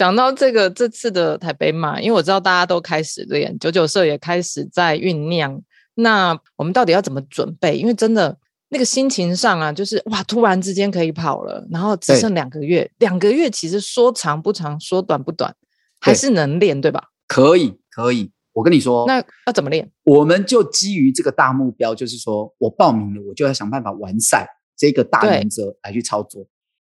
[0.00, 5.62] 讲到这个这次的台北马，因为我知道大家都开始练，九九社也开始在酝酿。
[5.92, 7.76] 那我们到底要怎么准备？
[7.76, 8.34] 因为真的
[8.70, 15.54] 那个心情上啊，就是哇，突然之间可以跑了，然后只剩两个月，两个月其实说长不长，说短不短，
[16.00, 17.08] 还是能练，对吧？
[17.28, 18.32] 可以，可以。
[18.54, 19.86] 我跟你说，那要怎么练？
[20.04, 24.48] 我们就基于这个大目标，就是说我报名了，我就要想办法完赛
[24.78, 26.46] 这个大原则来去操作。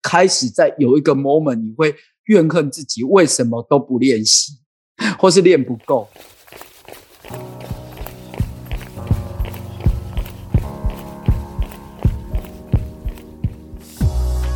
[0.01, 1.93] 开始在有一个 moment，你会
[2.25, 4.59] 怨恨自己为什么都不练习，
[5.19, 6.07] 或是练不够。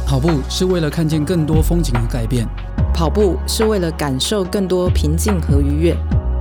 [0.06, 2.48] 跑步是为了看见更多风景和改变，
[2.94, 5.96] 跑步是为了感受更多平静和愉悦。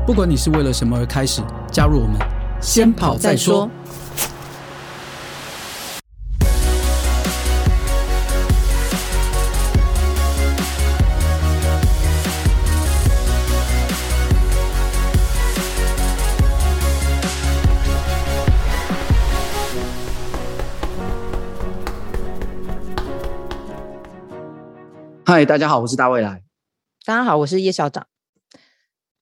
[0.07, 2.16] 不管你是为了什么而开始，加入我们，
[2.63, 3.69] 先跑再说。
[25.29, 26.45] 嗨，大家好，我是大未来。
[27.05, 28.07] 大家好，我是叶校长。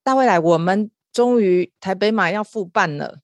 [0.02, 3.20] 大未来，我们终于台北马要复办了，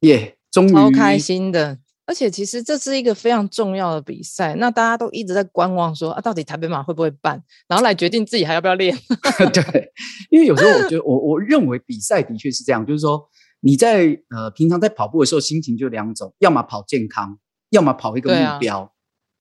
[0.00, 0.36] 耶！
[0.50, 1.78] 终于，超开心的。
[2.06, 8.98] 而且，其实这是一个非常重要的比赛，那大家都一直在观望说，说啊，到底台北马会不会办，然后来决定自己还要不要练。
[9.54, 9.92] 对，
[10.28, 13.28] 因为有时候我觉得，我我认为比赛的确是这样，就是说
[13.60, 17.38] 你在呃平常在跑步的时候，心情就两种，要么跑健康，
[17.70, 18.92] 要么跑一个目标。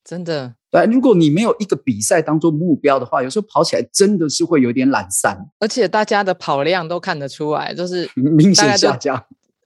[0.03, 9.23] 真的，对，如果你没有一个比赛当做目标的话，有时候跑起来真的是会有点懒散，而且大家的跑量都看得出来，就是明显下降。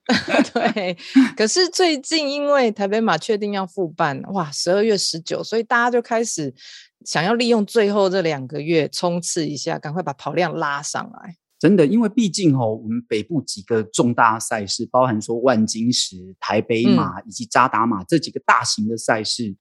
[0.53, 0.97] 对，
[1.37, 6.53] 可是最近因为台北马确定要复办，哇，十二月十九，所以大家就开始
[7.05, 11.37] 想要利用最后这两个月冲刺一下，赶快把跑量拉上来。
[11.57, 19.55] 真的，因为毕竟哦，我们北部几个重大赛事，包含说万金石、台北马以及扎达马这几个大型的赛事。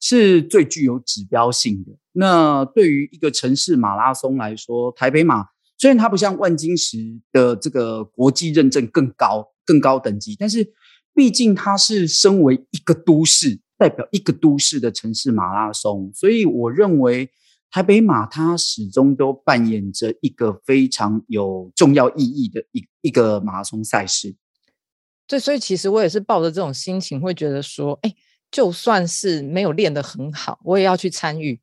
[0.00, 1.92] 是最具有指标性的。
[2.12, 5.44] 那对于一个城市马拉松来说，台北马
[5.78, 6.98] 虽然它不像万金石
[7.30, 10.72] 的这个国际认证更高、更高等级，但是
[11.14, 17.30] 毕竟它是身为一个都市，代表一个都市的城市马拉松，所以我认为
[17.70, 24.34] 台北马它始终都扮演着一个非常有重要意义的一一个马拉松赛事。
[25.28, 28.14] 对，所以其实我也是抱着这种心情，会觉得说，哎。
[28.50, 31.60] 就算是没有练得很好，我也要去参与。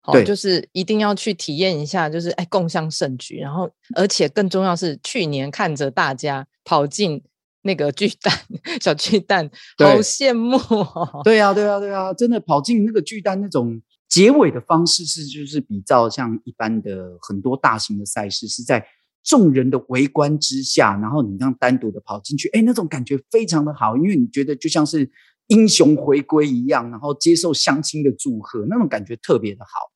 [0.00, 3.38] 好，对，就是一定要去体验一下，就是哎，共襄盛举。
[3.38, 7.22] 然后，而且更重要是，去年看着大家跑进
[7.62, 8.38] 那个巨蛋，
[8.82, 11.22] 小巨蛋， 好羡慕哦。
[11.24, 18.86] 对啊，对啊，对啊，真的跑进那个巨蛋那种结尾的方式是，就是比较像一般的很多大型的赛事，是在
[19.22, 25.10] 众人的围观之下，然后你这样单独的跑进去，哎，那种感觉非常的好，因为你觉得就像是。
[25.48, 29.92] 英雄回归一样，然后接受乡亲的祝贺，那种感觉特别的好。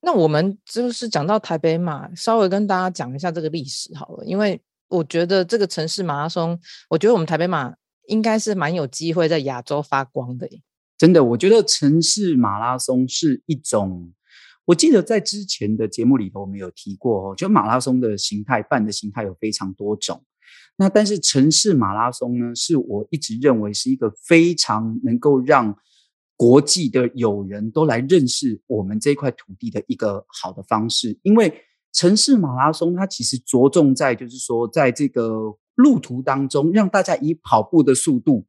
[0.00, 6.58] 那我们就是讲到台北马，稍微跟大家讲一下这个历史好了，因为我觉得这个城市马拉松，
[6.90, 7.72] 我觉得我们台北马
[8.08, 10.48] 应该是蛮有机会在亚洲发光的。
[10.98, 14.12] 真的，我觉得城市马拉松是一种，
[14.64, 20.24] 我记得在之前的节目里头我们有提过哦，就马拉松的形态，办的形态有非常多种。
[20.76, 25.76] 那但是城市马拉松呢，是我一直认为是一个非常能够让
[26.36, 31.18] 国际的友人都来认识我们这块土地的一个好的方式。
[31.22, 31.54] 因为
[31.92, 38.46] 城市马拉松它其实着重在就是说，在这个路途当中，让大家以跑步的速度，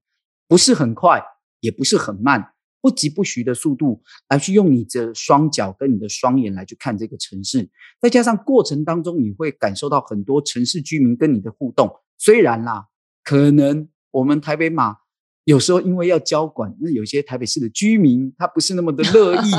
[0.47, 1.21] 不是很快，
[1.59, 2.52] 也不是很慢。
[2.83, 7.69] 不疾不徐的速度来去用你的双脚跟你的双眼来去看这个城市，
[8.01, 11.89] 再加上过程当中你会感受到很多城市居民跟你的互动。
[12.17, 12.87] 虽然啦，
[13.23, 14.97] 可能我们台北马
[15.45, 19.51] 有时候因为要交管，那有些台北市的居民他不是那么的乐意，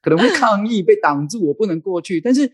[0.00, 2.18] 可能会 抗议被挡住，我不能过去。
[2.18, 2.50] 但是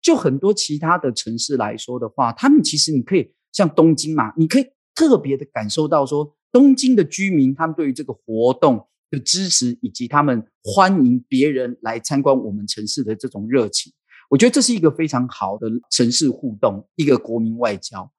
[0.00, 8.86] 就很多其他的城市来说的话，他们其实你可以像东京嘛，你可以特别的感受到说，东京的居民他们对于这个活动。
[9.14, 13.92] 的支持以及他们欢迎别人来参观我们城市的这种热情，
[14.28, 18.10] 我觉得这是一个非常好的城市互动，一个国民外交。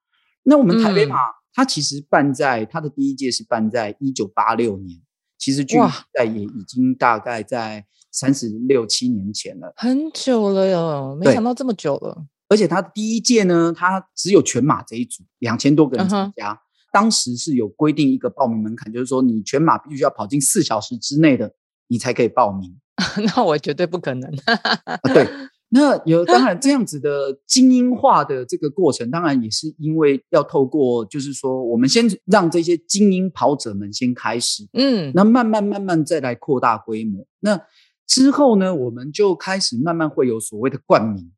[0.42, 4.98] 那我们台北马，嗯、它其实办在它的第一届是办在一九八六年，
[5.38, 5.76] 其实距
[6.12, 12.26] 在也已经大概在三十六七年前了，很久了哟，没想到这么久了。
[12.48, 16.52] 而且它第一届呢，它只有全马这一组，两千多个人参加。
[16.52, 16.58] 嗯
[16.96, 21.52] 当时是有规定一个报名门槛，就是说你全马必须要跑进四小时之内的，
[21.88, 22.74] 你才可以报名。
[23.36, 24.30] 那我绝对不可能。
[24.46, 25.28] 啊、对，
[25.68, 37.26] 那有当然这样子的精英化的这个过程，当然也是因为要透过，就是说我们先让这些精英跑者们先开始，嗯，那慢慢慢慢再来扩大规模。
[37.40, 37.60] 那
[38.06, 41.30] 之后呢，我们就开始慢慢会有所谓的冠名。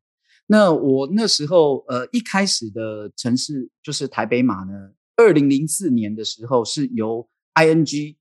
[0.47, 4.73] 那我那时候呃一开始的城市就是台北马呢，
[5.19, 8.17] 二零零四年的时候是由 ING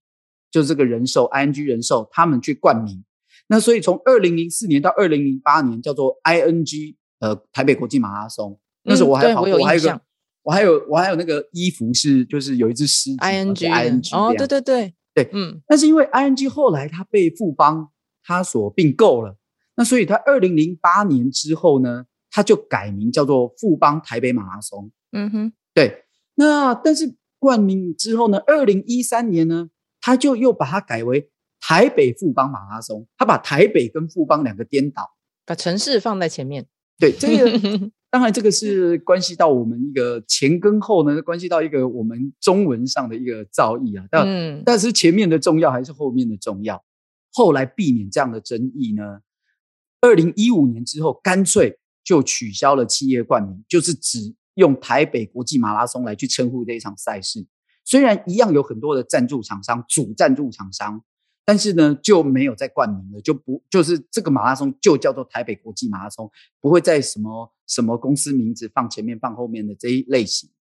[0.51, 3.05] 就是这个人寿 ING 人寿他们去冠名。
[3.47, 10.01] 那所以从二零零四年到二零零八年叫做 ING 呃台北国际马拉松，那时候我还跑过，我，我还有个
[10.44, 14.94] 我还有我还有那个衣服是就是有一只狮子 ING ING 哦对对对。
[15.13, 17.89] 对嗯，但是因为 ING 后来它被富邦
[18.23, 19.35] 它所并购了，
[19.75, 24.91] 那所以它二零零八年之后呢，它就改名叫做富邦台北马拉松。
[25.13, 26.05] 嗯哼，对，
[26.37, 29.69] 那但是冠名之后呢，二零一三年呢，
[29.99, 31.29] 他就又把它改为。
[31.59, 35.03] 台北富邦马拉松，他把台北跟富邦两个颠倒，
[35.43, 36.67] 把城市放在前面。
[36.99, 44.05] 对，这个 当然这个是关系到我们一个前跟后呢，关系到一个我们中文上的一个造诣啊。
[44.11, 46.81] 但、嗯、但是前面的重要还是后面的重要。
[47.33, 49.21] 后来避免这样的争议呢，
[49.99, 57.48] 二零一五年之后干脆就取消了企业冠名，就是只用台北国际马拉松来去称呼这一场赛事。
[57.86, 61.01] 虽然一样有很多的赞助厂商，主赞助厂商。
[61.50, 70.56] 但是呢，就没有再冠名了，就不就是这个马拉松就叫做台北国际马拉松，不会在什么什么公司名字放前面放后面的这一类型的。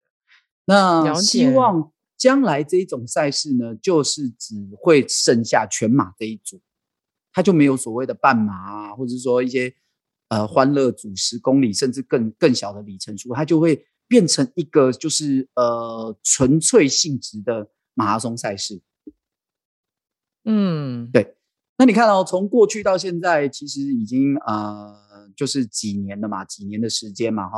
[0.67, 6.61] 那希望将来这一种赛事呢，就是只会剩下全马这一组，
[7.33, 9.75] 它就没有所谓的半马啊，或者说一些
[10.29, 18.81] 呃欢乐组十公里甚至更更小的里程数，它就会变成一个就是呃纯粹性质的马拉松赛事。
[20.45, 21.37] 嗯，对。
[21.77, 24.95] 那你看哦，从过去到现在，其实已经呃，
[25.35, 27.57] 就是几年了嘛，几年的时间嘛，哈。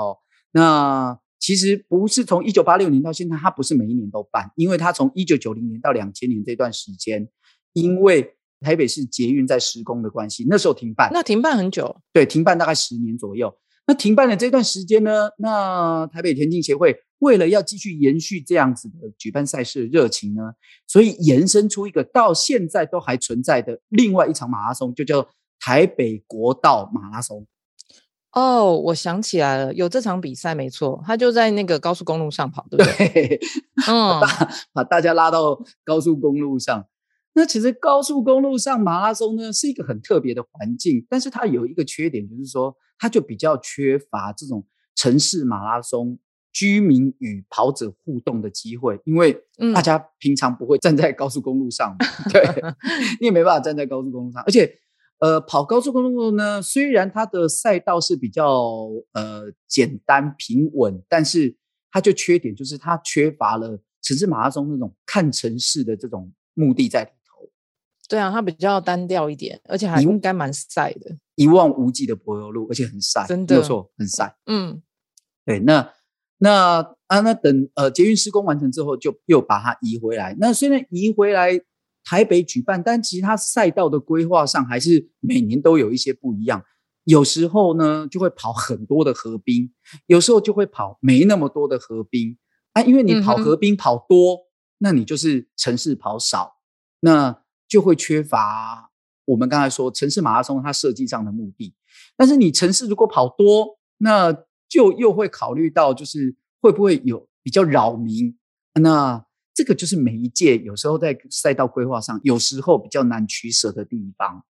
[0.53, 7.29] 那其实不是从一九八六年到现在，它不是每一年都办，因为它从一九九零年到两千年这段时间，
[7.75, 11.11] 因为台北市捷运在施工的关系，那时候停办。
[11.13, 12.01] 那停办很久？
[12.13, 13.57] 对，停办大概十年左右。
[13.87, 16.97] 那停办的这段时间呢，那台北田径协会。
[17.21, 20.53] 为了要继续延续这样子的举办赛事的热情呢，
[20.87, 25.27] 所以延伸出一个到现在都还存在的另外一场马拉松，就叫
[25.59, 27.47] 台北国道马拉松。
[28.33, 33.09] 哦，我想起来了，有这场比赛没错，他就在那个高速公路上跑，对不对？
[33.09, 33.41] 对，
[33.89, 36.87] 嗯，把把大家拉到高速公路上。
[37.37, 44.67] 那其实高速公路上马拉松呢，是一个很特别的环境，但是它有一个缺点，就是说它就比较缺乏这种
[44.97, 46.19] 城市马拉松。
[46.53, 49.39] 居民与跑者互动的机会，因为
[49.75, 52.43] 大家平常不会站在高速公路上，嗯、对，
[53.21, 54.43] 你也没办法站在高速公路上。
[54.45, 54.75] 而且，
[55.19, 61.55] 呃，跑高速公路呢，虽然它的赛道是比较呃简单平稳，但是
[61.91, 67.16] 它就缺点就是它缺乏了城市马拉松那种看城市的这种目的在。
[68.09, 74.37] 对啊，它比较单调一点，而且还应该蛮晒的，一望无际的柏油路，而且很晒，真的，没有错，很晒。
[74.47, 74.83] 嗯，
[75.45, 75.93] 对，那。
[76.39, 80.37] 那啊，那等呃捷运施工完成之后，就又把它移回来。
[80.39, 81.59] 那虽然移回来
[82.05, 86.63] 台北举办，但其实它赛道的规划上还是每年都有一些不一样。
[87.05, 89.71] 有时候呢，就会跑很多的河滨；
[90.09, 92.37] 有时候就会跑没那么多的河滨
[92.75, 92.83] 啊。
[92.83, 94.45] 因为你跑河滨跑多，嗯、
[94.81, 96.57] 那你就是城市跑少，
[97.01, 98.91] 那就会缺乏
[99.25, 101.75] 我们刚才说城市马拉松它设计上的目的。
[102.17, 104.33] 但是你城市如果跑多，那
[104.69, 108.37] 就又会考虑到，就是会不会有比较扰民？
[108.81, 114.45] 那这个就是每一届有时候在赛道规划上，有时候比较难取舍的地方。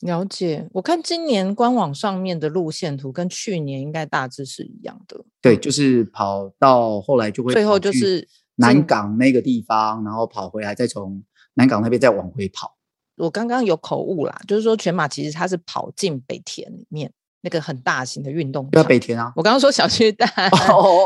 [0.00, 5.24] 了解，我看今年官网上面的路线图跟去年应该大致是一样的。
[5.40, 11.22] 对，就是跑到后来就会最后就是南港那个地方，然后跑回来，再从
[11.56, 12.76] 南港那边再往回跑。
[13.16, 17.12] 我刚刚有口误啦，就是说全马其实它是跑进北田里面。
[17.42, 19.32] 那个很大型的运动场，北田啊！
[19.36, 20.28] 我刚刚说小巨蛋，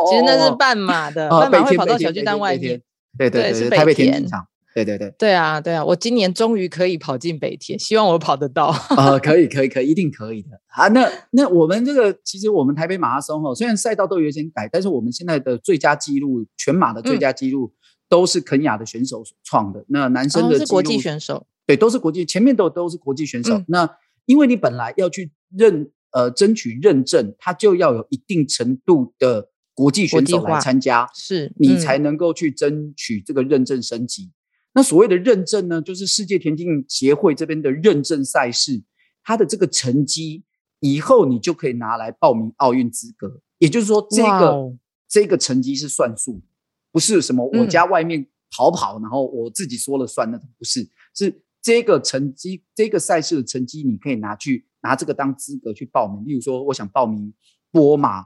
[0.09, 2.81] 其实那是半马的，半马会跑到小巨蛋外面。
[3.19, 4.47] 对对对，是台北田径场。
[4.73, 5.85] 对对对，对啊对啊！
[5.85, 8.69] 我今年终于可以跑进北田，希望我跑得到。
[8.69, 10.89] 啊，可以可以可以，一定可以的啊！
[10.89, 17.71] 那那我们这个其实我们台北马拉松哦，虽然赛道都有一些改，但是我们现在的最佳纪录，全马的最佳纪录
[18.11, 19.83] 都是肯雅的选手所创的。
[19.89, 23.65] 那男生的是国际选手，对，都是国际，前面都都是国际选手。
[23.69, 23.89] 那
[24.27, 25.91] 因为你本来要去认。
[26.13, 34.33] 呃，争取认证，他就要有一定程度的国际选手来参加，是、嗯、你才能够去争取这个认证升级。
[34.75, 38.83] 那所谓的认证呢，就是世界田径协会这边的认证赛事，
[39.23, 40.43] 它的这个成绩
[40.81, 43.41] 以后你就可以拿来报名奥运资格。
[43.59, 44.77] 也就是说，这个、哦、
[45.09, 46.43] 这个成绩是算数，
[46.93, 56.25] 不是什么我家外面跑跑，嗯、然后我自己说了算那种，不是，是这个成绩，这个赛事的成绩，你可以拿去拿这个当资格去报名。
[56.27, 57.33] 例如说，我想报名
[57.71, 58.23] 波马，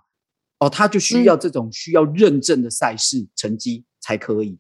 [0.59, 4.59] 哦，他就需要这种需要认证的赛事成绩才可以。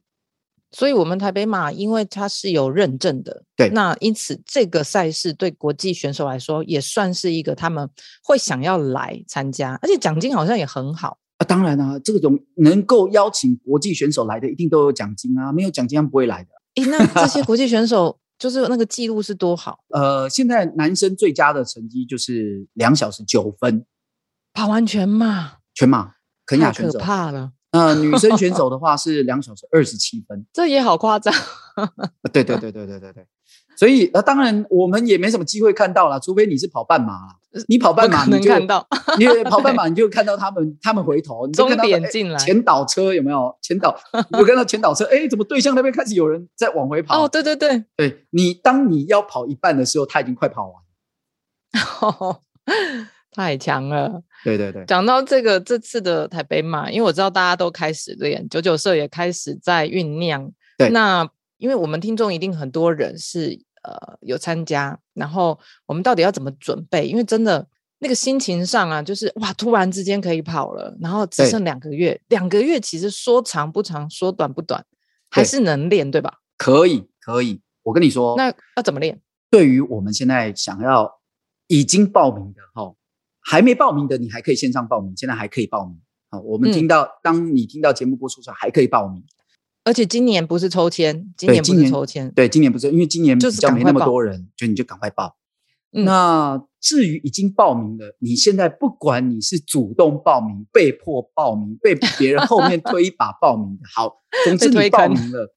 [0.73, 7.89] 所以，我们台北马因为它是有认证的，对，那因此这个赛事对国际选手来说也算是一个他们
[8.25, 11.47] 会想要来参加，而且奖金好像也很好啊。
[11.47, 16.83] 当然啊，这种能够邀请国际选手来的，一定都有奖金啊，没有奖金他们不会来的。
[16.83, 19.79] 诶，那这些国际选手就是那个记录是多好？
[19.95, 23.85] 呃，现在男生最佳的成绩就是两小时九分，
[24.53, 26.15] 跑完全马，全马，
[26.47, 27.53] 肯亚选手，太可怕了。
[27.71, 31.35] 呃，女生选手的话是两小时二十七分，这也好夸张。
[32.33, 33.27] 对对对对对对对，
[33.77, 37.15] 所以呃，当然我们也没什么机会看到了，除非你是跑半马，
[37.69, 38.87] 你跑半马你就看到，
[39.19, 41.85] 你跑半马你就看到他们他们回头，你就看到
[42.39, 43.97] 前导车有没有前导？
[44.31, 47.25] 你就看到前导车，哎，怎么对向那边开始有人在往回跑？
[47.25, 50.75] 哦，对对对，对你当你要跑一半的时候，他已经快跑完。
[53.35, 54.85] 太强了，对对对。
[54.87, 60.53] 讲到这个这次的台北马，因为我知道大家都开始练，九九社也开始在酝酿。
[60.79, 61.29] 对，那
[61.65, 67.09] 因为我们听众一定很多人是呃有参加，然后我们到底要怎么准备？
[67.09, 67.67] 因为真的
[68.01, 74.85] 那个心情上啊，就是哇，突然之间可以跑了，然后只剩两个月，两个月其实说长不长，说短不短，
[75.31, 76.35] 还是能练，对吧？
[76.59, 77.63] 可以，可以。
[77.83, 79.19] 我跟你说，那要怎么练？
[79.51, 81.11] 对于我们现在想要
[81.69, 82.95] 已经报名的哈。
[83.41, 85.15] 还没报名的，你还可以线上报名。
[85.17, 85.99] 现在还可以报名。
[86.31, 89.23] 好，我们听到，嗯、当你听到节目播出的时候，还可以报名。
[89.85, 95.37] 而且今年不是抽签，今年不是抽签，对，今年不是，因为今年比较没那么多人，就你就赶快报。
[95.93, 105.55] 嗯、那至于已经报名了，你现在不管你是主动报名、被迫报名、被 别人后面推一把报名的，好，总之你报名了，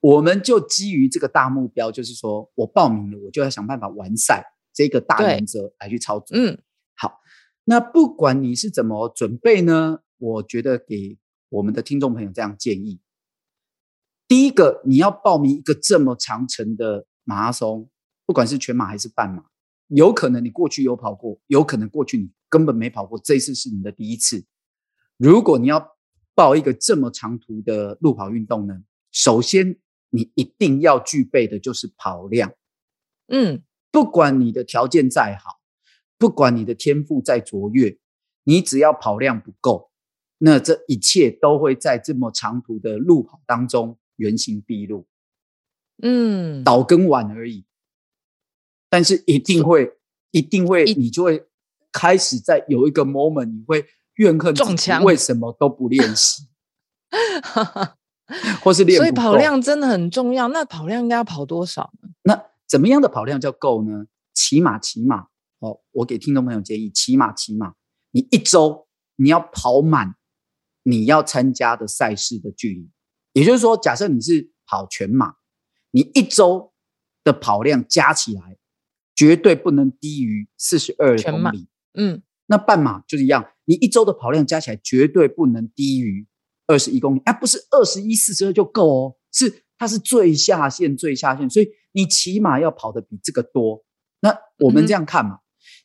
[0.00, 4.42] 我们就基于这个大目标，就是说我报名了，我就要想办法完善
[4.74, 6.36] 这个大原则来去操作。
[6.36, 6.58] 嗯。
[6.94, 7.20] 好，
[7.64, 10.00] 那不管你是怎么准备呢？
[10.18, 11.16] 我觉得给
[11.48, 13.00] 我们的听众朋友这样建议：
[14.32, 17.90] 第一个，你要报名一个这么长程的马拉松，
[18.24, 19.44] 不管是全马还是半马，
[19.88, 24.46] 有可能你过去有跑过，有可能过去你根本没跑过，这一次是你的第一次。
[25.18, 25.86] 如果你要
[26.34, 29.76] 报一个这么长途的路跑运动呢，首先
[30.08, 32.54] 你一定要具备的就是跑量。
[33.26, 35.60] 嗯，不管你的条件再好。
[36.16, 37.98] 不管你的天赋再卓越，
[38.44, 39.90] 你只要跑量不够，
[40.38, 45.04] 那这一切都会在这么长途的路跑当中原形毕露。
[46.00, 47.64] 嗯，倒跟晚而已。
[48.88, 49.98] 但是一定会，
[50.30, 51.46] 一定会，你就会
[51.90, 56.44] 开始在有一个 moment，你会怨恨自己为什么都不练习，
[58.62, 58.98] 或是练。
[58.98, 60.46] 所以跑量真的很重要。
[60.48, 62.10] 那跑量应该要跑多少呢？
[62.22, 64.06] 那怎么样的跑量叫够呢？
[64.32, 65.26] 起码，起码。
[65.58, 67.74] 哦，我给听众朋友建议，起码起码，
[68.10, 68.86] 你一周
[69.16, 70.16] 你要跑满
[70.82, 72.90] 你要参加的赛事的距离，
[73.32, 75.34] 也就是说，假设你是跑全马，
[75.90, 76.72] 你一周
[77.24, 78.58] 的跑量加起来
[79.14, 81.68] 绝对不能低于四十二公里。
[81.94, 86.26] 嗯，那半马就是一样，你一周的跑量加起来绝对不能低于
[86.66, 87.22] 二十一公里。
[87.24, 93.84] 哎，不是二十一、四十二就够哦，是它是最下限，最下限，所以你起码要跑的比这个多。
[94.20, 95.34] 那我们这样看嘛。
[95.34, 95.38] 嗯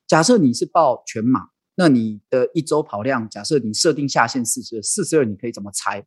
[0.08, 6.02] 假设你是报全马，那你的一周跑量，假设你设定下限四十二，四十二你可以怎么猜？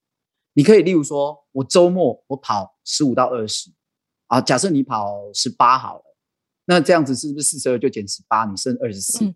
[0.55, 3.71] 你可以例如说，我周末我跑十五到二十，
[4.27, 6.05] 啊，假设你跑十八好了，
[6.67, 9.35] 那这样子是不是四十二就减十八，你剩二十四？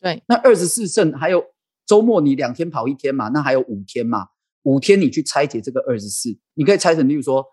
[0.00, 1.44] 对，那二十四剩还有
[1.86, 4.28] 周末你两天跑一天嘛，那还有五天嘛，
[4.62, 7.44] 五天你去拆解这个二十四，你可以拆成，例如说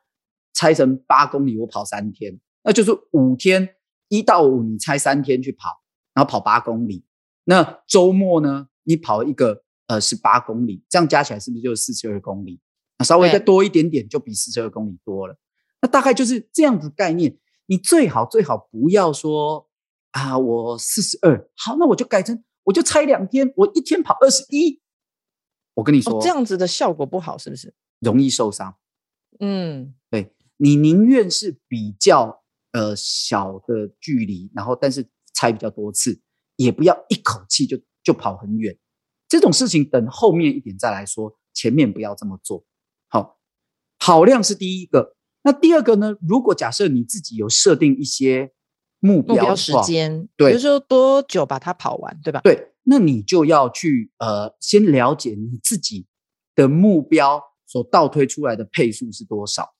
[0.53, 3.75] 拆成八公里，我跑三天，那就是五天
[4.09, 5.81] 一到五你拆三天去跑。
[6.13, 7.05] 然后跑八公里，
[7.43, 8.69] 那周末呢？
[8.81, 12.59] 你跑一个呃十八公里，这样加起来是不是就四十二公里？
[12.97, 15.37] 那稍微再多一点点，就比四十二公里多了。
[15.81, 17.37] 那大概就是这样子概念。
[17.67, 19.69] 你最好最好不要说
[20.11, 24.81] 啊，我四十二，好，那我就改成我就拆两天，我一天跑二十一。
[25.73, 27.73] 我跟你说，哦，这样子的效果不好，是不是？
[27.99, 28.75] 容易受伤。
[29.39, 35.09] 嗯，对，你宁愿是比较呃小的距离，然后但是。
[35.39, 36.19] 猜比较多次，
[36.55, 38.75] 也不要一口气就就跑很远。
[39.29, 42.65] 这种事情等后面一点再来说，前面不要这么做。
[43.09, 43.37] 好，
[43.99, 45.15] 跑量是第一个。
[45.43, 46.15] 那第二个呢？
[46.27, 48.51] 如果假设你自己有设定一些
[48.99, 52.41] 目标，时间，对，比如说多久把它跑完，对吧？
[52.43, 56.05] 对，那你就要去呃，先了解你自己
[56.55, 59.73] 的目标所倒推出来的配速是多少。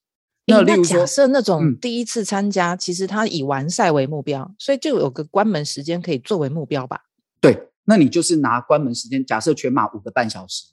[0.45, 7.01] 那例如说，假设那种第一次参加，嗯、其实他以完赛为目标，所以就有个关门时间可以作为目标吧？
[7.41, 10.63] 对，那你就是拿关门时间，假设全马五个半小时，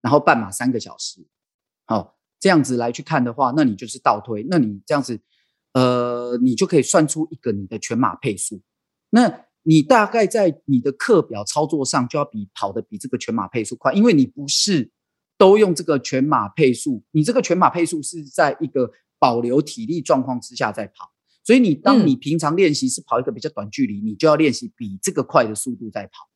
[0.00, 1.24] 然后半马三个小时，
[1.90, 5.20] 好，这样子来去看的话，那你就是倒推，那你这样子，
[5.72, 8.62] 呃，你就可以算出一个你的全马配速。
[9.10, 14.92] 那你大概在你的课表操作上就要比跑的比这个全马配速快，因为你不是
[15.36, 18.92] 都用这个全马配速，你这个全马配速是在一个。
[19.22, 21.12] 保留体力状况之下在跑，
[21.44, 26.30] 所以你当你平常练习是跑一个比较短距离，嗯、你就要练习比这个快的速度在跑。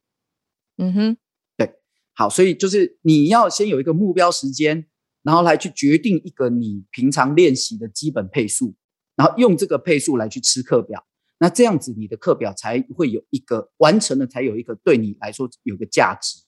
[0.76, 1.16] 嗯哼，
[1.56, 1.76] 对，
[2.12, 4.86] 好，所以就是你要先有一个目标时间，
[5.24, 8.76] 然后来去决定一个你平常练习的基本配速，
[9.16, 11.04] 然后用这个配速来去吃课表，
[11.38, 16.44] 那这样子你的课表才会有一个完成了，才有一个对你来说有个价值。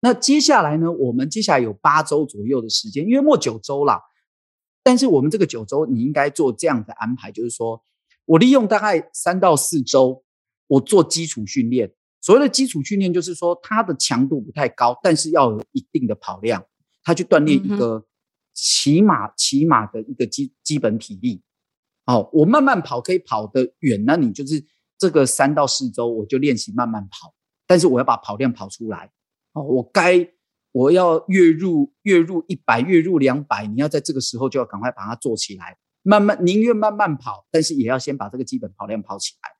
[0.00, 4.02] 那接下来呢，我们接下来有八周左右的时间，约莫九周啦。
[4.82, 7.84] 但是我们这个九周，你应该做这样的安排，就是说
[8.24, 10.24] 我利用大概三到四周，
[10.66, 11.92] 我做基础训练。
[12.22, 16.64] 所谓的基础训练，就是说它的强度不太高，但是要有一定的跑量，
[17.02, 18.06] 它去锻炼一个
[18.52, 21.42] 骑马骑马的一个基基本体力。
[22.06, 24.64] 哦，我慢慢跑可以跑得远，那你就是
[24.98, 27.34] 这个三到四周，我就练习慢慢跑，
[27.66, 29.10] 但是我要把跑量跑出来。
[29.52, 30.32] 哦，我该。
[30.72, 39.50] 我要月入月入一百，月入两百，你要在这个时候就要赶快把它做起来，慢慢宁愿慢慢跑，但是也要先把这个基本跑量跑起来。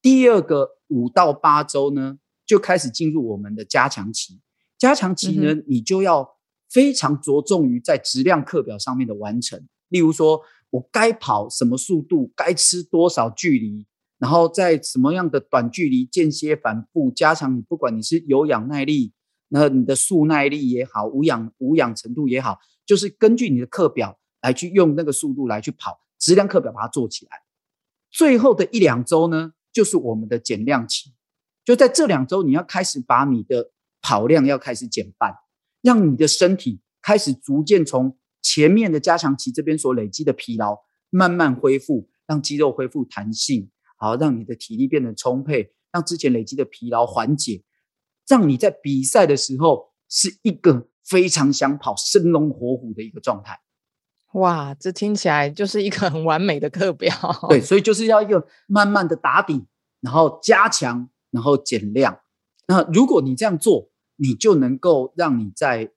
[0.00, 4.40] 第二个五到八周呢，就开始进入我们的加强期。
[4.78, 6.35] 加强期呢，你就要
[6.70, 9.66] 非常着重于在质量课表上面的完成。
[9.88, 13.86] 例如说，我该跑什么速度，该吃多少距离，
[14.18, 17.56] 然后在什么样的短距离间歇反复加强。
[17.56, 19.12] 你不管你是有氧耐力。
[19.48, 27.30] 那你的速耐力也好，无氧无氧程度也好，就是根据你的课表来去用那个速度来去跑，质量课表把它做起来。
[28.10, 31.14] 最后的一两周呢，就是我们的减量期，
[31.64, 33.70] 就在这两周，你要开始把你的
[34.02, 35.32] 跑量要开始减半，
[35.86, 40.76] 让你的身体开始逐渐从前面的加强期这边所累积的疲劳
[41.10, 47.62] 慢慢恢复，让肌肉恢复弹性，好，让你的体力变得充沛，让之前累积的疲劳缓解。
[48.26, 53.60] 让你在比赛的时候是一个非常想跑、生龙活虎的一个状态。
[54.32, 57.14] 哇，这听起来就是一个很完美的课表。
[57.48, 59.64] 对， 所以就是要一个慢慢的打底，
[60.00, 62.18] 然后加强，然后减量。
[62.66, 65.90] 那如果你这样做，你就能够让你在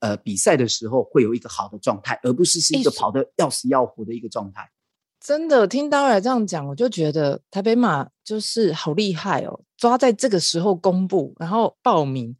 [0.00, 4.70] 呃比赛的时候会有一个好的状态，而不是是一个跑得要死要活的一个状态。
[5.18, 9.60] 真的听 Dara 这样讲，我就觉得台北马就是好厉害哦！
[9.76, 12.36] 抓在这个时候公布，然后报名，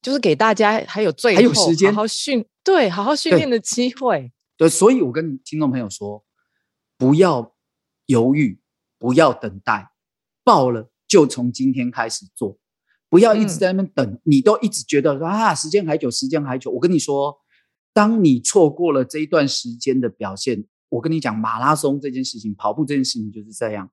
[0.00, 4.32] 就是给大家还有最后还有时间好好训，对，好好训练的机会。
[4.56, 6.24] 对，所以我跟听众朋友说，
[6.96, 7.54] 不要
[8.06, 8.60] 犹豫，
[8.98, 9.90] 不要等待，
[10.42, 12.56] 报了就从今天开始做，
[13.12, 14.06] 不要一直在那边等。
[14.06, 16.70] 嗯、你都一直觉得说啊，时间还久，时间还久。
[16.70, 17.36] 我跟你说，
[17.92, 20.64] 当你错过了这一段时间的表现。
[20.88, 23.90] 我跟你讲，马拉松这件事情，跑步这件事情就是这样。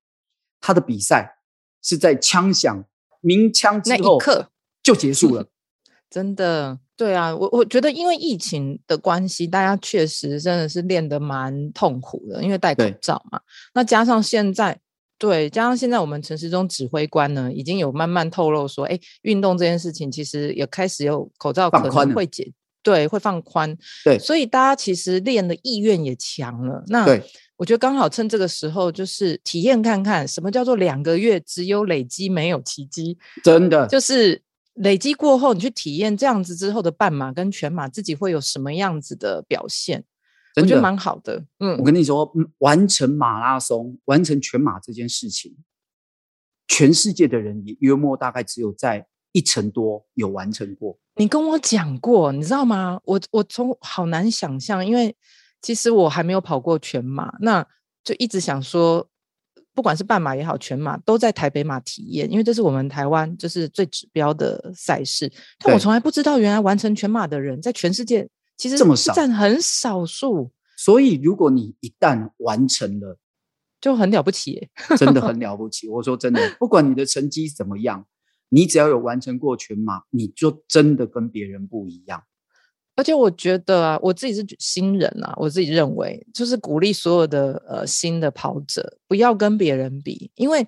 [0.62, 1.40] 他的比赛
[1.82, 2.86] 是在枪响
[3.20, 4.52] 鸣枪之后那一刻
[4.82, 5.50] 就结束了。
[6.10, 13.42] 真的，对啊，我我觉得因为疫情的关系，大家确实真的是练得蛮痛苦的，因为戴口罩嘛。
[13.74, 14.80] 那加上现在，
[15.20, 22.52] 对，加上现在我们城市中指挥官呢，已经有慢慢透露说，哎，运动这件事情其实也开始有口罩可能会解。
[22.82, 26.82] 对，会放宽，对，所以大家其实练的意愿也强了。
[26.88, 27.06] 那
[27.58, 33.18] 我觉得刚好趁这个时候，就是体验看看什么叫做两个月只有累积没有奇迹。
[33.44, 34.42] 真的，就是
[34.76, 40.06] 累积过后，你去体验这样子之后的半马跟全马，自己会有什么样子的表现？
[40.62, 41.44] 我觉得蛮好的。
[41.60, 45.56] 嗯，我跟你说，完成马拉松、完成全马这件事情，
[46.68, 50.98] 全世界的人也约莫大概只有在一成多有完成过。
[51.16, 53.00] 你跟我讲过，你知道吗？
[53.04, 55.16] 我我从好难想象，因为
[55.62, 57.66] 其实我还没有跑过全马，那
[58.04, 59.06] 就一直想说，
[59.74, 65.30] 不管是半马也好，全马都在台北马体验，因为这是我们台湾就是最指标的赛事。
[65.60, 68.28] 但我从来不知道，原来完成全马的人在全世界
[68.60, 70.52] 其实这么少，占很少数。
[70.78, 73.18] 所以如果你一旦完成了，
[73.82, 75.90] 就很了不起，真的很 了不起。
[75.90, 78.06] 我说真的，不管你的成绩怎么样。
[78.52, 82.24] 你只要有完成过全马，你就真的跟别人不一样。
[82.96, 90.68] 而且我觉得啊，我自己是新人啊，我自己认为就是鼓励所有的呃新的跑者不要跟别人比，因为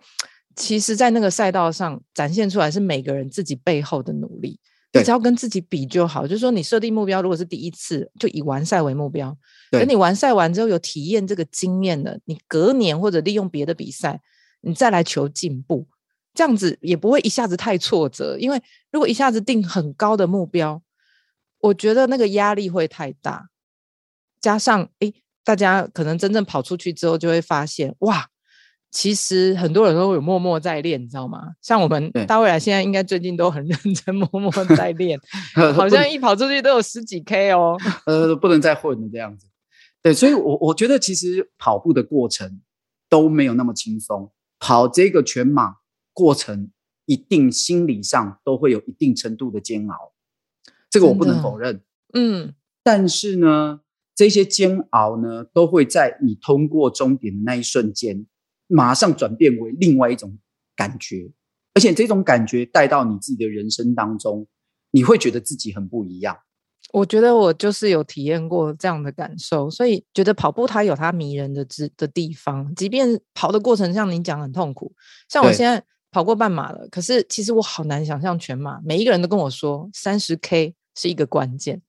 [0.56, 4.60] 其实，在那个赛道上展现出来是每个人自己背后的努力，
[4.94, 6.28] 你只要跟自己比就好。
[6.28, 9.38] 就是说，你设定目标，如果是第一次，就以完赛为目标。
[9.72, 14.20] 等你完赛完之后有体验这个经验了，你隔年或者利用别的比赛，
[14.62, 15.88] 你再来求进步，
[16.34, 18.38] 这样子也不会一下子太挫折。
[18.38, 20.82] 因为如果一下子定很高的目标，
[21.60, 23.48] 我觉得那个压力会太大，
[24.42, 25.14] 加上诶，
[25.46, 28.28] 大家可能真正跑出去之后，就会发现哇，
[28.92, 31.54] 其实很多人都有默默在练，你知道吗？
[31.62, 35.18] 像我们大未来现在应该最近都很认真， 默默在练，
[35.74, 37.78] 好像一跑出去都有十几 K 哦。
[38.06, 39.48] 呃，不能再混了这样子。
[40.04, 42.60] 对，所以我我觉得其实跑步的过程
[43.10, 45.76] 都没有那么轻松，跑这个全马
[46.12, 46.70] 过程
[47.06, 50.12] 一定心理上都会有一定程度的煎熬。
[50.90, 51.82] 这个我不能否认，
[52.14, 53.80] 嗯，但是呢，
[54.14, 58.26] 这些煎熬呢，都会在你通过终点的那一瞬间，
[58.72, 60.38] 马上转变为另外一种
[60.76, 61.32] 感觉，
[61.74, 64.48] 而且这种感觉带到你自己的人生当中，
[64.92, 66.38] 你会觉得自己很不一样。
[66.94, 74.94] 我觉得我就是有体验过这样的感受，所以觉得跑步它有它迷人的之的地方，即便跑的过程像你讲很痛苦，
[75.30, 80.76] 像我现在跑过半马了，可是其实我好难想象全马，每一个人都跟我说三十 K。
[80.94, 81.82] 是一个关键，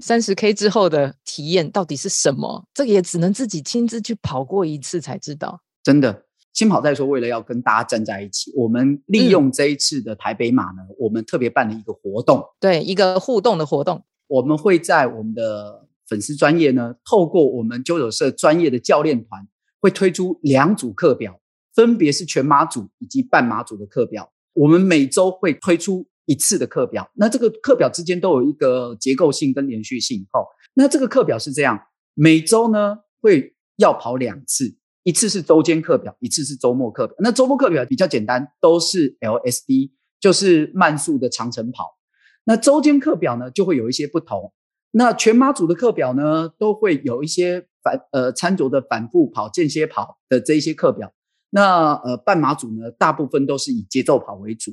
[0.00, 2.66] 三十 K 之后的体验到底是什么？
[2.72, 5.60] 这个也只能自己亲自去跑过一次才知道。
[5.88, 7.06] 真的，先跑再说。
[7.06, 14.04] 为了要跟大家站在一起，我们利用这一次的台北马呢，嗯、我们特别办了一个活动，对，一个互动的活动。
[14.26, 19.48] 我们会在我们的粉丝专业呢，透过我们九九社专业的教练团，
[19.80, 21.40] 会推出两组课表，
[21.74, 24.30] 分别是全马组以及半马组的课表。
[24.52, 26.06] 我们每周会推出。
[26.30, 30.26] 一次的课表，那这个课表之间都有一个结构性跟连续性。
[30.34, 31.80] 哦，那这个课表是这样，
[32.12, 34.76] 每周呢会要跑两次，
[35.08, 37.16] 一次是周间课表，一次是周末课表。
[37.20, 39.90] 那周末课表比较简单，都是 LSD，
[40.20, 41.96] 就是慢速的长程跑。
[42.44, 44.52] 那周间课表呢就会有一些不同。
[44.90, 51.10] 那全马组的课表呢都会有一些反呃穿着的反复跑、间歇跑的这一些课表。
[51.48, 54.72] 那呃半马组呢大部分都是以节奏跑为主。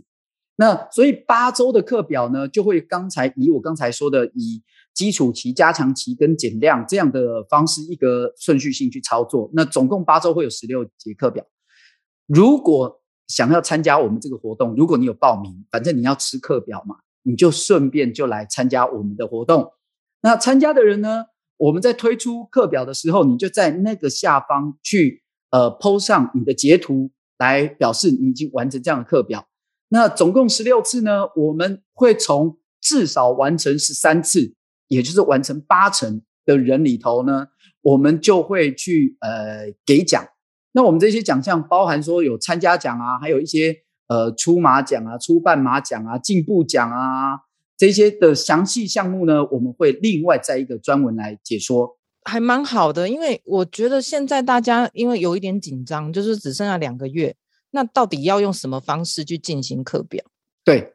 [0.57, 4.63] 那所以八周的课表呢，就会刚才以我刚才说的，以
[4.93, 9.49] 基础期、加强期跟减量这样的方式一个顺序性去操作。
[9.53, 11.45] 那总共八周会有十六节课表。
[12.27, 19.73] 如果想要参加我们这个活动，如果你有报名，反正你要吃课表嘛，你就顺便就来参加我们的活动。
[20.21, 21.25] 那参加的人呢，
[21.57, 29.45] 我们在推出课表的时候，你就在那个下方去呃 po 上你的截图，来表示你已经完成这样的课表。
[29.89, 34.55] 那总共十六次呢，我们会从至少完成十三次，
[34.87, 37.47] 也就是完成八成的人里头呢，
[37.81, 40.27] 我们就会去呃给奖。
[40.73, 43.75] 那我们这些奖项包含说有参加奖啊，还有一些
[44.07, 47.39] 呃初马奖啊、初半马奖啊、进步奖啊
[47.77, 53.07] 这些的详细项目呢，我们会另外在一个专文来解说，还蛮好的。
[53.07, 57.35] 因为我觉得现在大家因为有一点紧张，就是只剩下两个月。
[57.75, 60.23] 那到底要用什么方式去进行课表？
[60.63, 60.93] 对，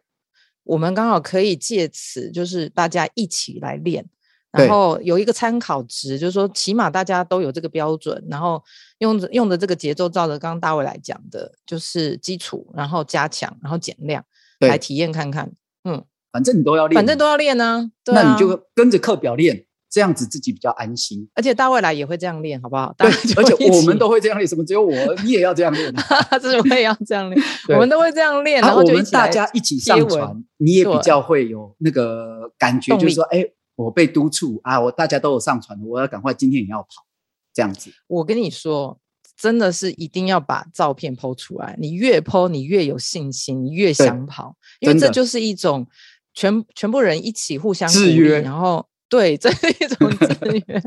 [0.64, 4.04] 我们刚好可以借此，就是大家一起来练，
[4.50, 8.62] 然后有一个参考值，就是说起码大家都有这个标准，然后
[8.98, 14.24] 用着用的这个节奏，照着刚刚大卫来讲的，就是基础，然后加强，然后减量，
[14.60, 15.52] 来体验看看。
[15.84, 19.66] 嗯，反正你都要练，反正都要练呢，啊，那你就跟着课表练。
[19.90, 22.94] 这样子自己比较安心，而且大未来也会这样练，好不好？
[22.96, 24.92] 对，而且我们都会这样练，什么只有我，
[25.24, 25.92] 你也要这样练，
[26.40, 36.88] 这是我也要这样练， 我们都会这样练，然后我们大家一起上传，你也比较会有那个感觉，就是说，哎，我被督促啊，我大家都有上传，我要赶快今天也要跑，
[37.52, 37.90] 这样子。
[38.06, 38.96] 我跟你说，
[39.36, 45.84] 真的是一定要把照片 po 出来，你越 po，你越有信心，你越想跑，因为这就是一种
[46.32, 48.86] 全全部人一起互相制约，然后。
[49.10, 50.26] 对，这是一种资
[50.66, 50.82] 源。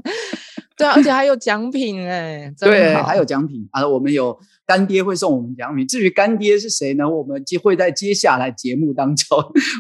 [0.76, 3.88] 对啊，而且还有奖品哎，对，还有奖品啊！
[3.88, 5.88] 我们有干爹会送我们奖品。
[5.88, 7.08] 至于干爹是谁呢？
[7.08, 9.38] 我们就会在接下来节目当中，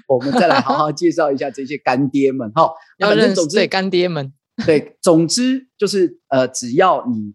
[0.08, 2.70] 我们再来好好介绍一下这些干爹们哈。
[3.00, 4.32] 要认识对干爹们，
[4.68, 7.34] 对，总之就是呃，只要你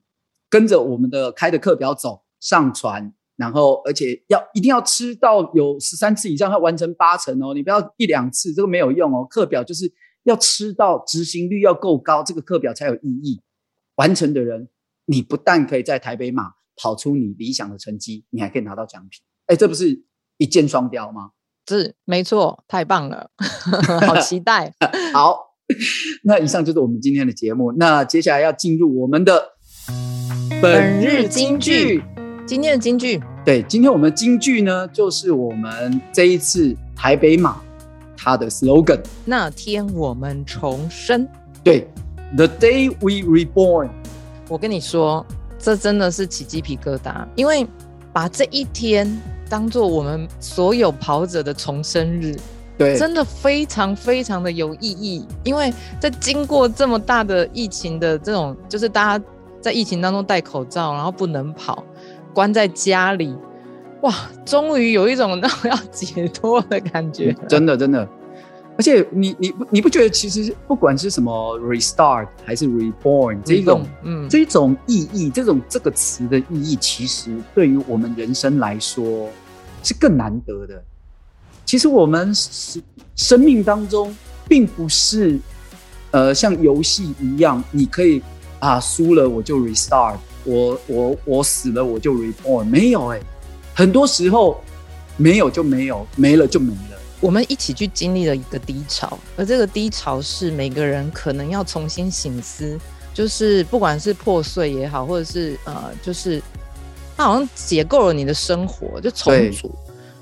[0.48, 7.54] 跟着我们的开的课表走，上传，然后而且要一定要吃到有十三次以上，要完成八成哦。
[7.54, 9.26] 你不要一两次，这个没有用哦。
[9.28, 9.92] 课表就是。
[10.28, 13.40] 要吃到执行率要够高，这个课表才有意义。
[13.96, 14.68] 完成的人，
[15.06, 19.22] 你不但可以在台北马跑出你理想的成绩，你还可以拿到奖品。
[19.46, 20.04] 哎，这不是
[20.36, 21.30] 一箭双雕吗？
[21.66, 23.30] 是，没错，太棒了，
[24.06, 24.72] 好期待。
[25.12, 25.56] 好，
[26.24, 27.72] 那以上就是我们今天的节目。
[27.72, 29.52] 那接下来要进入我们的
[30.60, 32.02] 本日金句。
[32.46, 37.62] 今天的金句，对，今天我们的金句呢，就是我们这一次台北马
[38.20, 39.00] 它的 slogan。
[39.24, 41.26] 那天我们重生。
[41.62, 41.88] 对
[42.34, 43.90] ，The day we reborn。
[44.48, 45.24] 我跟你说，
[45.56, 47.64] 这真的是起鸡皮疙瘩，因为
[48.12, 49.08] 把这一天
[49.48, 52.34] 当做我们所有跑者的重生日。
[52.76, 59.24] 对，真的非常非常的有意义，因为在经过这么大的疫情的这种，就是大家
[59.60, 61.82] 在疫情当中戴口罩，然后不能跑，
[62.32, 63.36] 关在家里，
[64.02, 67.34] 哇，终于有一种那种要解脱的感觉。
[67.48, 68.08] 真的，真的，
[68.76, 79.28] 而且你你不你不觉得，其实不管是什么 restart 还是 reborn 这一种，嗯，这种意义，这种这个词的意义，其实对于我们人生来说
[79.82, 80.82] 是更难得的。
[81.64, 82.32] 其实我们
[83.14, 84.16] 生命当中，
[84.48, 85.38] 并不是，
[86.12, 88.22] 呃，像游戏一样，你可以
[88.60, 93.22] 啊，输了我就 restart，我我我死了我就 reborn，没有哎、欸，
[93.78, 94.60] 很多时候
[95.16, 96.98] 没有就没有，没了就没了。
[97.20, 102.76] 我们一起去经历了一个低潮，而这个低潮是每个人可能要重新醒思，
[103.14, 106.42] 就是不管是破碎也好，或者是呃，就是
[107.16, 109.72] 它好像解构了你的生活，就重组。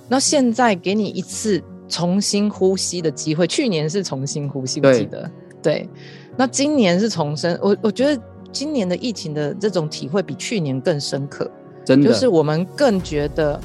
[0.06, 3.46] 那现在给你一次重新呼吸的机会。
[3.46, 5.30] 去年是重新呼吸，我记得。
[5.62, 5.88] 对，
[6.36, 7.58] 那今年是重生。
[7.62, 11.50] 我我觉得今年的疫情的这种体会比去年更深刻，
[11.86, 13.58] 真的，就是我们更觉得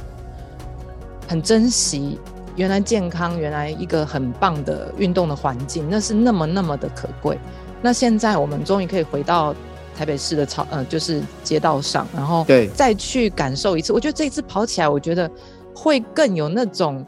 [1.28, 2.18] 很珍惜
[2.56, 7.38] 原来健康，原来一个很棒的运动的环境，那是那么那么的可贵。
[7.82, 9.54] 那现在我们终于可以回到
[9.98, 13.92] 台北市的草呃，就是街道上，然后对，再去感受一次。
[13.92, 15.30] 我觉得这一次跑起来，我觉得。
[15.74, 17.04] 会更有那种，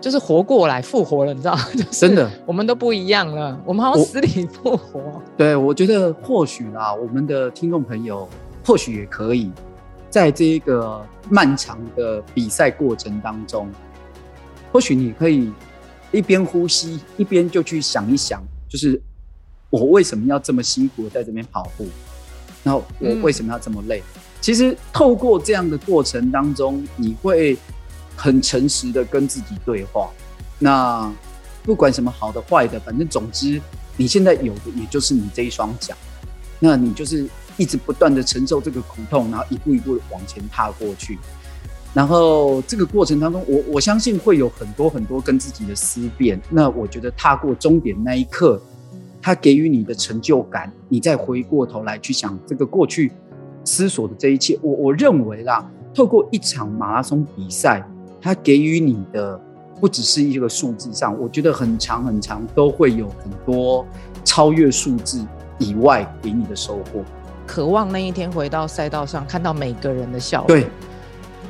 [0.00, 1.64] 就是活过来复活了，你知道吗？
[1.90, 5.00] 真的，我们都不一样了，我们好像死里复活。
[5.36, 8.26] 对，我觉得或许啦，我们的听众朋友
[8.64, 9.52] 或许也可以
[10.10, 13.70] 在这一个漫长的比赛过程当中，
[14.72, 15.52] 或许你可以
[16.12, 19.00] 一边呼吸，一边就去想一想，就是
[19.70, 21.86] 我为什么要这么辛苦的在这边跑步，
[22.62, 24.00] 然后我为什么要这么累？
[24.00, 27.56] 嗯、其实透过这样的过程当中，你会。
[28.16, 30.10] 很诚实的跟自己对话，
[30.58, 31.10] 那
[31.62, 33.58] 不管什么好的坏的，反正总之
[33.96, 35.96] 你现在有的也就是你这一双脚，
[36.58, 41.18] 那你就是一直不断的承受这个苦痛，然后一步一步往前踏过去，
[41.92, 46.40] 然后这个过程当中，我我相信会有很多很多跟自己的思辨。
[46.50, 48.60] 那我觉得踏过终点那一刻，
[49.20, 53.12] 他给予你的成就感，你再回过头来去想这个过去
[53.64, 57.86] 思索的这一切，我我认为啦，透过一场马拉松比赛。
[58.22, 59.40] 它给予你的
[59.80, 63.82] 不只是一个数字上，我觉得很长很长，都会有很多
[64.26, 65.24] 超越数字
[65.58, 67.02] 以外给你的收获。
[67.50, 70.46] 渴望那一天回到赛道上，看到每个人的笑容。
[70.46, 70.68] 对，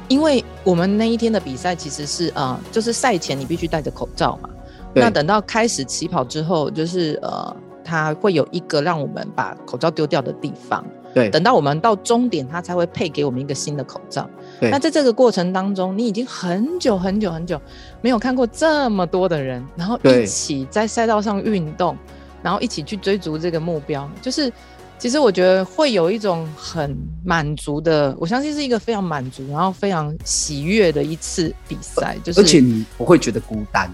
[0.09, 4.49] 因为我们那一天的比赛其实是、呃，就是赛前你必须戴着口罩嘛。
[4.95, 10.83] 那等到开始起跑之后，就是呃，它会有一个让我们把口罩丢掉的地方。
[11.13, 14.27] 对，等到我们到终点，它才会配给我们一个新的口罩。
[14.59, 17.61] 那在这个过程当中，你已经很久很久很久
[18.01, 21.95] 没有看过这么多的人，然后一起在赛道上运动，
[22.43, 24.11] 然后一起去追逐这个目标。
[24.23, 24.51] 就是，
[25.01, 32.19] 其实我觉得会有一种很满足的，我相信是一个非常满足，然后非常喜悦的一次比赛。
[32.23, 33.91] 就是，而且你不会觉得孤单，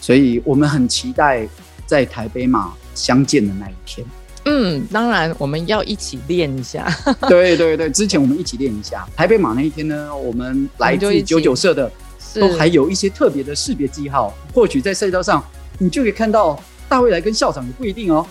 [0.00, 1.48] 所以我们很期待
[1.86, 4.06] 在台北马相见的那一天。
[4.44, 6.86] 嗯，当然我们要一起练一下。
[7.28, 9.04] 对对对，之前我们一起练一下。
[9.16, 11.90] 台北马那一天呢，我们来自九九社的
[12.34, 15.44] 都还有一些特别的识别记号，或许在赛道上
[15.78, 18.24] 你就可以看到大未来跟校长，也不一定哦。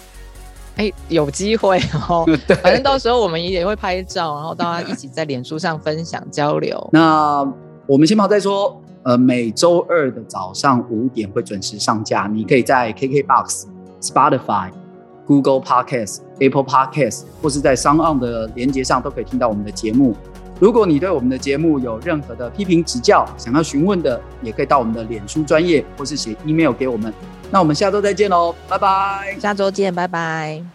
[0.78, 2.24] 哎，有机会哦。
[2.48, 6.86] 对，反正到时候我们也会拍照，然后大家一起在脸书上分享交流。
[6.92, 7.42] 那
[7.86, 8.80] 我们先跑再说。
[9.04, 13.66] 呃，每周二的早上五点会准时上架，你可以在 KKBOX、
[14.02, 14.72] Spotify。
[15.26, 20.14] Google Podcast、Apple Podcast 或是在 SoundOn 的连接上都可以听到我们的节目。
[20.60, 27.14] 如果你对我们的节目有任何的批评指教，想要询问的，也可以到我们的脸书专业或是写 email 给我们。
[27.52, 29.38] 那我们下周再见喽，拜拜！
[29.40, 30.73] 下周见，拜拜。